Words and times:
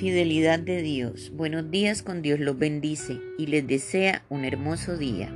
Fidelidad 0.00 0.58
de 0.58 0.80
Dios. 0.80 1.30
Buenos 1.34 1.70
días 1.70 2.02
con 2.02 2.22
Dios 2.22 2.40
los 2.40 2.58
bendice 2.58 3.18
y 3.36 3.48
les 3.48 3.66
desea 3.66 4.24
un 4.30 4.46
hermoso 4.46 4.96
día. 4.96 5.30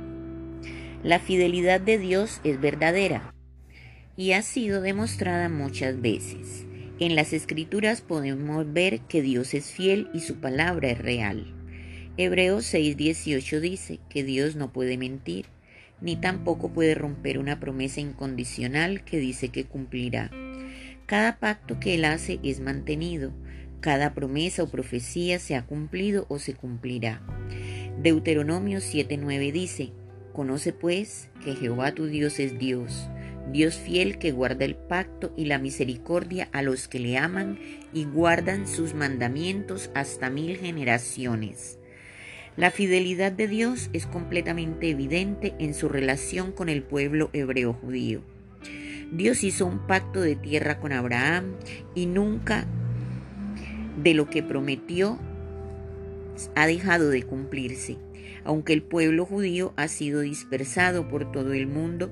La 1.03 1.19
fidelidad 1.19 1.79
de 1.79 1.99
Dios 1.99 2.41
es 2.43 2.59
verdadera 2.59 3.31
y 4.17 4.31
ha 4.31 4.41
sido 4.41 4.81
demostrada 4.81 5.49
muchas 5.49 6.01
veces. 6.01 6.65
En 6.97 7.13
las 7.15 7.31
escrituras 7.31 8.01
podemos 8.01 8.73
ver 8.73 9.01
que 9.01 9.21
Dios 9.21 9.53
es 9.53 9.69
fiel 9.69 10.09
y 10.15 10.21
su 10.21 10.37
palabra 10.37 10.89
es 10.89 10.97
real. 10.97 11.53
Hebreos 12.17 12.65
6:18 12.65 13.59
dice 13.59 13.99
que 14.09 14.23
Dios 14.23 14.55
no 14.55 14.73
puede 14.73 14.97
mentir, 14.97 15.45
ni 16.01 16.15
tampoco 16.15 16.73
puede 16.73 16.95
romper 16.95 17.37
una 17.37 17.59
promesa 17.59 18.01
incondicional 18.01 19.03
que 19.03 19.19
dice 19.19 19.49
que 19.49 19.65
cumplirá. 19.65 20.31
Cada 21.05 21.37
pacto 21.37 21.79
que 21.79 21.93
Él 21.93 22.05
hace 22.05 22.39
es 22.41 22.61
mantenido, 22.61 23.31
cada 23.85 24.15
promesa 24.15 24.63
o 24.63 24.67
profecía 24.67 25.37
se 25.37 25.55
ha 25.55 25.67
cumplido 25.67 26.25
o 26.27 26.39
se 26.39 26.55
cumplirá. 26.55 27.21
Deuteronomio 28.01 28.79
7:9 28.79 29.51
dice, 29.51 29.91
Conoce 30.33 30.73
pues 30.73 31.29
que 31.43 31.53
Jehová 31.55 31.91
tu 31.91 32.07
Dios 32.07 32.39
es 32.39 32.57
Dios, 32.57 33.07
Dios 33.53 33.75
fiel 33.75 34.17
que 34.17 34.31
guarda 34.31 34.65
el 34.65 34.73
pacto 34.73 35.35
y 35.37 35.45
la 35.45 35.59
misericordia 35.59 36.49
a 36.51 36.63
los 36.63 36.87
que 36.87 36.97
le 36.97 37.19
aman 37.19 37.59
y 37.93 38.05
guardan 38.05 38.67
sus 38.67 38.95
mandamientos 38.95 39.91
hasta 39.93 40.31
mil 40.31 40.57
generaciones. 40.57 41.77
La 42.57 42.71
fidelidad 42.71 43.33
de 43.33 43.47
Dios 43.47 43.91
es 43.93 44.07
completamente 44.07 44.89
evidente 44.89 45.53
en 45.59 45.75
su 45.75 45.89
relación 45.89 46.53
con 46.53 46.69
el 46.69 46.81
pueblo 46.81 47.29
hebreo 47.33 47.73
judío. 47.73 48.23
Dios 49.11 49.43
hizo 49.43 49.67
un 49.67 49.85
pacto 49.85 50.21
de 50.21 50.35
tierra 50.35 50.79
con 50.79 50.91
Abraham 50.91 51.53
y 51.93 52.07
nunca 52.07 52.65
de 54.01 54.13
lo 54.13 54.29
que 54.29 54.43
prometió 54.43 55.19
ha 56.55 56.67
dejado 56.67 57.09
de 57.09 57.23
cumplirse. 57.23 57.97
Aunque 58.43 58.73
el 58.73 58.83
pueblo 58.83 59.25
judío 59.25 59.73
ha 59.75 59.87
sido 59.87 60.21
dispersado 60.21 61.07
por 61.07 61.31
todo 61.31 61.53
el 61.53 61.67
mundo, 61.67 62.11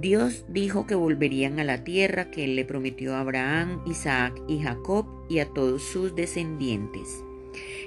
Dios 0.00 0.44
dijo 0.48 0.86
que 0.86 0.94
volverían 0.94 1.60
a 1.60 1.64
la 1.64 1.84
tierra 1.84 2.30
que 2.30 2.44
él 2.44 2.56
le 2.56 2.64
prometió 2.64 3.14
a 3.14 3.20
Abraham, 3.20 3.82
Isaac 3.86 4.40
y 4.48 4.60
Jacob 4.60 5.06
y 5.30 5.38
a 5.38 5.46
todos 5.46 5.82
sus 5.82 6.14
descendientes. 6.16 7.22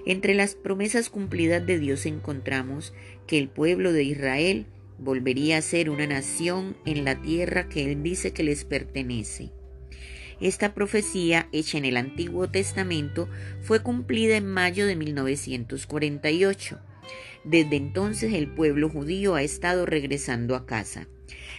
Entre 0.06 0.34
las 0.34 0.56
promesas 0.56 1.10
cumplidas 1.10 1.66
de 1.66 1.78
Dios 1.78 2.06
encontramos 2.06 2.94
que 3.28 3.38
el 3.38 3.50
pueblo 3.50 3.92
de 3.92 4.04
Israel 4.04 4.66
volvería 5.00 5.58
a 5.58 5.62
ser 5.62 5.90
una 5.90 6.08
nación 6.08 6.78
en 6.86 7.04
la 7.04 7.22
tierra 7.22 7.68
que 7.68 7.92
él 7.92 8.02
dice 8.02 8.32
que 8.32 8.44
les 8.44 8.64
pertenece. 8.64 9.52
Esta 10.40 10.74
profecía, 10.74 11.48
hecha 11.52 11.78
en 11.78 11.86
el 11.86 11.98
Antiguo 11.98 12.48
Testamento, 12.50 13.28
fue 13.62 13.82
cumplida 13.82 14.38
en 14.38 14.46
mayo 14.46 14.86
de 14.86 14.96
1948. 14.96 16.80
Desde 17.44 17.76
entonces 17.76 18.34
el 18.34 18.48
pueblo 18.48 18.90
judío 18.90 19.36
ha 19.36 19.42
estado 19.42 19.86
regresando 19.86 20.56
a 20.56 20.66
casa. 20.66 21.08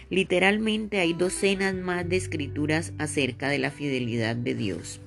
Literalmente 0.09 0.99
hay 0.99 1.13
docenas 1.13 1.75
más 1.75 2.07
de 2.07 2.15
escrituras 2.15 2.93
acerca 2.97 3.49
de 3.49 3.59
la 3.59 3.71
fidelidad 3.71 4.35
de 4.35 4.55
Dios. 4.55 5.01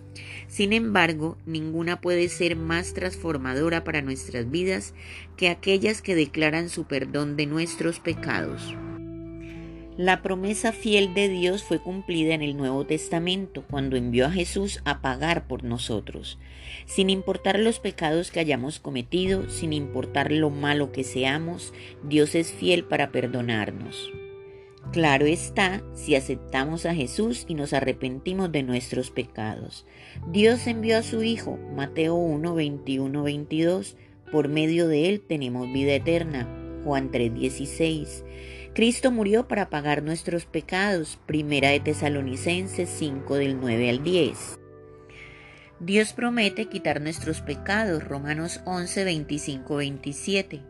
Sin 0.49 0.75
embargo, 0.75 1.39
ninguna 1.47 2.01
puede 2.01 2.29
ser 2.29 2.57
más 2.57 2.93
transformadora 2.93 3.85
para 3.85 4.03
nuestras 4.03 4.51
vidas 4.51 4.93
que 5.37 5.49
aquellas 5.49 6.03
que 6.03 6.15
declaran 6.15 6.69
su 6.69 6.85
perdón 6.85 7.37
de 7.37 7.47
nuestros 7.47 8.01
pecados. 8.01 8.77
La 9.99 10.23
promesa 10.23 10.73
fiel 10.73 11.13
de 11.13 11.29
Dios 11.29 11.63
fue 11.63 11.79
cumplida 11.79 12.33
en 12.33 12.41
el 12.41 12.57
Nuevo 12.57 12.87
Testamento 12.87 13.63
cuando 13.69 13.97
envió 13.97 14.25
a 14.25 14.31
Jesús 14.31 14.81
a 14.87 15.03
pagar 15.03 15.47
por 15.47 15.65
nosotros. 15.65 16.39
Sin 16.87 17.11
importar 17.11 17.59
los 17.59 17.79
pecados 17.79 18.31
que 18.31 18.41
hayamos 18.41 18.81
cometido, 18.81 19.51
sin 19.51 19.75
importar 19.75 20.33
lo 20.33 20.49
malo 20.49 20.93
que 20.93 21.05
seamos, 21.05 21.75
Dios 22.03 22.35
es 22.35 22.53
fiel 22.53 22.85
para 22.85 23.13
perdonarnos. 23.13 24.11
Claro 24.93 25.27
está, 25.27 25.83
si 25.95 26.15
aceptamos 26.15 26.87
a 26.87 26.95
Jesús 26.95 27.45
y 27.47 27.55
nos 27.55 27.75
arrepentimos 27.75 28.51
de 28.51 28.63
nuestros 28.63 29.11
pecados. 29.11 29.85
Dios 30.27 30.67
envió 30.67 30.97
a 30.97 31.03
su 31.03 31.23
Hijo, 31.23 31.59
Mateo 31.77 32.15
1, 32.15 32.55
21, 32.55 33.23
22. 33.23 33.97
Por 34.33 34.49
medio 34.49 34.89
de 34.89 35.11
él 35.11 35.21
tenemos 35.21 35.71
vida 35.71 35.93
eterna. 35.93 36.49
Juan 36.85 37.11
3, 37.11 37.35
16. 37.35 38.25
Cristo 38.75 39.11
murió 39.11 39.49
para 39.49 39.69
pagar 39.69 40.03
nuestros 40.03 40.47
pecados. 40.47 41.19
Primera 41.27 41.69
de 41.69 41.81
Tesalonicenses 41.81 42.89
5 42.89 43.35
del 43.35 43.61
9 43.61 43.91
al 43.91 44.03
10. 44.03 44.59
Dios 45.79 46.15
promete 46.15 46.71
quitar 46.71 47.03
nuestros 47.03 47.43
pecados. 47.43 48.03
Romanos 48.03 48.61
11, 48.65 49.05
25, 49.05 49.77
27. 49.77 50.63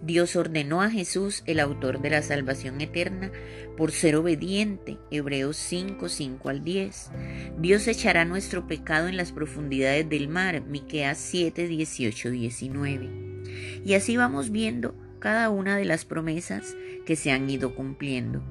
Dios 0.00 0.34
ordenó 0.34 0.80
a 0.80 0.88
Jesús, 0.88 1.42
el 1.44 1.60
autor 1.60 2.00
de 2.00 2.08
la 2.08 2.22
salvación 2.22 2.80
eterna, 2.80 3.30
por 3.76 3.92
ser 3.92 4.16
obediente. 4.16 4.96
Hebreos 5.10 5.58
5, 5.58 6.08
5 6.08 6.48
al 6.48 6.64
10. 6.64 7.10
Dios 7.58 7.86
echará 7.86 8.24
nuestro 8.24 8.66
pecado 8.66 9.08
en 9.08 9.18
las 9.18 9.30
profundidades 9.30 10.08
del 10.08 10.28
mar. 10.28 10.62
Miqueas 10.62 11.18
7, 11.18 11.68
18, 11.68 12.30
19. 12.30 13.10
Y 13.84 13.92
así 13.92 14.16
vamos 14.16 14.50
viendo 14.50 14.94
cada 15.22 15.50
una 15.50 15.76
de 15.76 15.84
las 15.84 16.04
promesas 16.04 16.76
que 17.06 17.14
se 17.14 17.30
han 17.30 17.48
ido 17.48 17.76
cumpliendo 17.76 18.42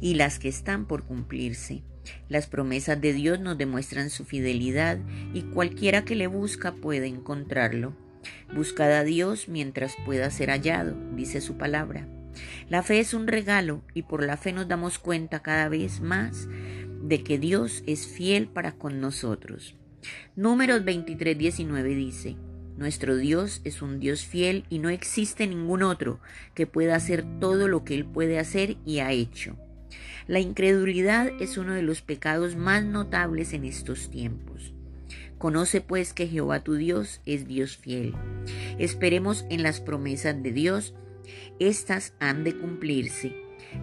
y 0.00 0.14
las 0.14 0.38
que 0.38 0.48
están 0.48 0.86
por 0.86 1.04
cumplirse. 1.04 1.82
Las 2.30 2.46
promesas 2.46 2.98
de 3.02 3.12
Dios 3.12 3.38
nos 3.38 3.58
demuestran 3.58 4.08
su 4.08 4.24
fidelidad 4.24 4.98
y 5.34 5.42
cualquiera 5.42 6.06
que 6.06 6.14
le 6.14 6.26
busca 6.26 6.72
puede 6.72 7.06
encontrarlo. 7.06 7.94
Buscad 8.54 8.90
a 8.92 9.04
Dios 9.04 9.48
mientras 9.48 9.94
pueda 10.06 10.30
ser 10.30 10.48
hallado, 10.48 10.96
dice 11.14 11.42
su 11.42 11.58
palabra. 11.58 12.08
La 12.70 12.82
fe 12.82 12.98
es 12.98 13.12
un 13.12 13.26
regalo 13.26 13.82
y 13.92 14.00
por 14.00 14.24
la 14.24 14.38
fe 14.38 14.54
nos 14.54 14.68
damos 14.68 14.98
cuenta 14.98 15.42
cada 15.42 15.68
vez 15.68 16.00
más 16.00 16.48
de 17.02 17.22
que 17.22 17.38
Dios 17.38 17.82
es 17.86 18.06
fiel 18.06 18.48
para 18.48 18.72
con 18.72 19.02
nosotros. 19.02 19.76
Números 20.34 20.82
23, 20.82 21.36
19 21.36 21.94
dice, 21.94 22.36
nuestro 22.76 23.16
Dios 23.16 23.60
es 23.64 23.82
un 23.82 24.00
Dios 24.00 24.24
fiel 24.24 24.64
y 24.70 24.78
no 24.78 24.88
existe 24.88 25.46
ningún 25.46 25.82
otro 25.82 26.20
que 26.54 26.66
pueda 26.66 26.96
hacer 26.96 27.24
todo 27.40 27.68
lo 27.68 27.84
que 27.84 27.94
Él 27.94 28.04
puede 28.04 28.38
hacer 28.38 28.76
y 28.84 29.00
ha 29.00 29.12
hecho. 29.12 29.56
La 30.26 30.40
incredulidad 30.40 31.30
es 31.40 31.58
uno 31.58 31.74
de 31.74 31.82
los 31.82 32.02
pecados 32.02 32.56
más 32.56 32.84
notables 32.84 33.52
en 33.52 33.64
estos 33.64 34.10
tiempos. 34.10 34.72
Conoce 35.38 35.80
pues 35.80 36.12
que 36.12 36.28
Jehová 36.28 36.60
tu 36.60 36.74
Dios 36.74 37.20
es 37.24 37.46
Dios 37.46 37.76
fiel. 37.76 38.14
Esperemos 38.78 39.46
en 39.48 39.62
las 39.62 39.80
promesas 39.80 40.42
de 40.42 40.52
Dios. 40.52 40.94
Estas 41.58 42.12
han 42.20 42.44
de 42.44 42.56
cumplirse. 42.56 43.34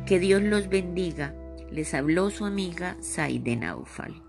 Que 0.05 0.19
Dios 0.19 0.43
los 0.43 0.69
bendiga. 0.69 1.33
Les 1.71 1.93
habló 1.93 2.29
su 2.29 2.45
amiga 2.45 2.95
Saide 3.01 3.55
Naufal. 3.55 4.26